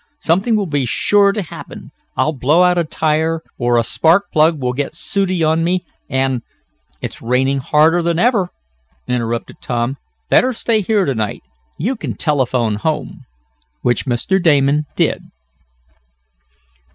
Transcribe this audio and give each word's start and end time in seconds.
Something 0.21 0.55
will 0.55 0.65
be 0.65 0.87
sure 0.87 1.31
to 1.31 1.43
happen. 1.43 1.91
I'll 2.17 2.33
blow 2.33 2.63
out 2.63 2.79
a 2.79 2.83
tire, 2.83 3.43
or 3.59 3.77
a 3.77 3.83
spark 3.83 4.31
plug 4.33 4.59
will 4.59 4.73
get 4.73 4.95
sooty 4.95 5.43
on 5.43 5.63
me 5.63 5.81
and" 6.09 6.41
"It's 7.03 7.21
raining 7.21 7.59
harder 7.59 8.01
than 8.01 8.17
ever," 8.17 8.49
interrupted 9.07 9.57
Tom. 9.61 9.97
"Better 10.27 10.53
stay 10.53 10.81
here 10.81 11.05
to 11.05 11.13
night. 11.13 11.43
You 11.77 11.95
can 11.95 12.15
telephone 12.15 12.77
home." 12.77 13.25
Which 13.83 14.07
Mr. 14.07 14.41
Damon 14.41 14.87
did. 14.95 15.21